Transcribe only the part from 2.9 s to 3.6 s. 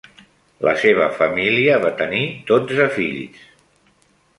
fills.